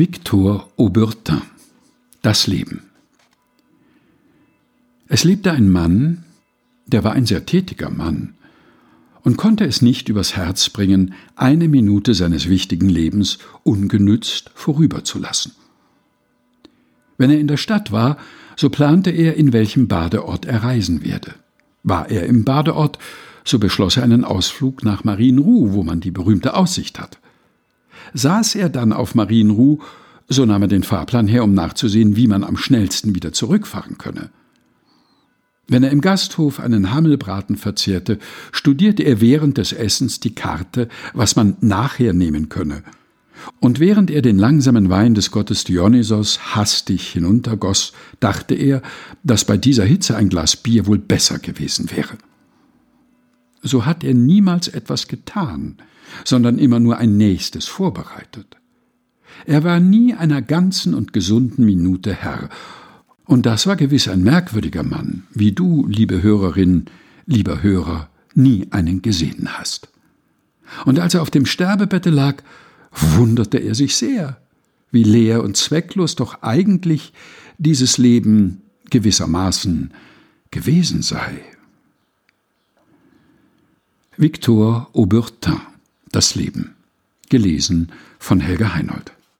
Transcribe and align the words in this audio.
Victor 0.00 0.66
Aubertin 0.78 1.42
Das 2.22 2.46
Leben 2.46 2.84
Es 5.08 5.24
lebte 5.24 5.52
ein 5.52 5.68
Mann, 5.70 6.24
der 6.86 7.04
war 7.04 7.12
ein 7.12 7.26
sehr 7.26 7.44
tätiger 7.44 7.90
Mann 7.90 8.32
und 9.24 9.36
konnte 9.36 9.66
es 9.66 9.82
nicht 9.82 10.08
übers 10.08 10.36
Herz 10.36 10.70
bringen, 10.70 11.12
eine 11.36 11.68
Minute 11.68 12.14
seines 12.14 12.48
wichtigen 12.48 12.88
Lebens 12.88 13.40
ungenützt 13.62 14.50
vorüberzulassen. 14.54 15.52
Wenn 17.18 17.30
er 17.30 17.38
in 17.38 17.46
der 17.46 17.58
Stadt 17.58 17.92
war, 17.92 18.16
so 18.56 18.70
plante 18.70 19.10
er, 19.10 19.36
in 19.36 19.52
welchem 19.52 19.86
Badeort 19.86 20.46
er 20.46 20.62
reisen 20.62 21.04
werde. 21.04 21.34
War 21.82 22.08
er 22.08 22.24
im 22.24 22.46
Badeort, 22.46 22.98
so 23.44 23.58
beschloss 23.58 23.98
er 23.98 24.04
einen 24.04 24.24
Ausflug 24.24 24.82
nach 24.82 25.04
Marienruh, 25.04 25.74
wo 25.74 25.82
man 25.82 26.00
die 26.00 26.10
berühmte 26.10 26.54
Aussicht 26.54 26.98
hat. 26.98 27.18
Saß 28.14 28.54
er 28.56 28.68
dann 28.68 28.92
auf 28.92 29.14
Marienruh, 29.14 29.78
so 30.28 30.44
nahm 30.44 30.62
er 30.62 30.68
den 30.68 30.82
Fahrplan 30.82 31.26
her, 31.26 31.44
um 31.44 31.54
nachzusehen, 31.54 32.16
wie 32.16 32.26
man 32.26 32.44
am 32.44 32.56
schnellsten 32.56 33.14
wieder 33.14 33.32
zurückfahren 33.32 33.98
könne. 33.98 34.30
Wenn 35.66 35.84
er 35.84 35.90
im 35.90 36.00
Gasthof 36.00 36.58
einen 36.58 36.92
Hammelbraten 36.92 37.56
verzehrte, 37.56 38.18
studierte 38.50 39.04
er 39.04 39.20
während 39.20 39.56
des 39.56 39.72
Essens 39.72 40.18
die 40.18 40.34
Karte, 40.34 40.88
was 41.14 41.36
man 41.36 41.56
nachher 41.60 42.12
nehmen 42.12 42.48
könne. 42.48 42.82
Und 43.60 43.78
während 43.80 44.10
er 44.10 44.22
den 44.22 44.38
langsamen 44.38 44.90
Wein 44.90 45.14
des 45.14 45.30
Gottes 45.30 45.64
Dionysos 45.64 46.54
hastig 46.56 47.08
hinuntergoss, 47.08 47.92
dachte 48.18 48.54
er, 48.54 48.82
dass 49.22 49.44
bei 49.44 49.56
dieser 49.56 49.84
Hitze 49.84 50.16
ein 50.16 50.28
Glas 50.28 50.56
Bier 50.56 50.86
wohl 50.86 50.98
besser 50.98 51.38
gewesen 51.38 51.90
wäre. 51.90 52.18
So 53.70 53.86
hat 53.86 54.02
er 54.02 54.14
niemals 54.14 54.66
etwas 54.66 55.06
getan, 55.06 55.76
sondern 56.24 56.58
immer 56.58 56.80
nur 56.80 56.98
ein 56.98 57.16
nächstes 57.16 57.66
vorbereitet. 57.66 58.56
Er 59.46 59.62
war 59.62 59.78
nie 59.78 60.12
einer 60.12 60.42
ganzen 60.42 60.92
und 60.92 61.12
gesunden 61.12 61.64
Minute 61.64 62.12
Herr, 62.12 62.48
und 63.26 63.46
das 63.46 63.68
war 63.68 63.76
gewiss 63.76 64.08
ein 64.08 64.24
merkwürdiger 64.24 64.82
Mann, 64.82 65.22
wie 65.32 65.52
du, 65.52 65.86
liebe 65.86 66.20
Hörerin, 66.20 66.86
lieber 67.26 67.62
Hörer, 67.62 68.08
nie 68.34 68.66
einen 68.72 69.02
gesehen 69.02 69.56
hast. 69.56 69.88
Und 70.84 70.98
als 70.98 71.14
er 71.14 71.22
auf 71.22 71.30
dem 71.30 71.46
Sterbebette 71.46 72.10
lag, 72.10 72.42
wunderte 72.90 73.58
er 73.58 73.76
sich 73.76 73.94
sehr, 73.94 74.40
wie 74.90 75.04
leer 75.04 75.44
und 75.44 75.56
zwecklos 75.56 76.16
doch 76.16 76.42
eigentlich 76.42 77.12
dieses 77.58 77.98
Leben 77.98 78.62
gewissermaßen 78.90 79.92
gewesen 80.50 81.02
sei. 81.02 81.40
Victor 84.20 84.90
Aubertin 84.92 85.62
Das 86.12 86.34
Leben. 86.34 86.76
Gelesen 87.30 87.90
von 88.18 88.38
Helga 88.38 88.74
Heinold. 88.74 89.12